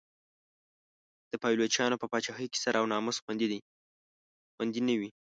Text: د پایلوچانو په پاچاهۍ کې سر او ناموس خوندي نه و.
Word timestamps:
د 1.31 1.33
پایلوچانو 1.43 1.99
په 2.01 2.05
پاچاهۍ 2.11 2.47
کې 2.51 2.59
سر 2.63 2.73
او 2.81 2.85
ناموس 2.93 3.17
خوندي 3.23 3.47
نه 4.87 4.93
و. 4.99 5.01